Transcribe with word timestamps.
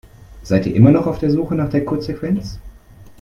Seid 0.41 0.65
ihr 0.65 0.71
noch 0.81 0.89
immer 0.89 1.05
auf 1.05 1.19
der 1.19 1.29
Suche 1.29 1.53
nach 1.53 1.69
der 1.69 1.85
Codesequenz? 1.85 2.57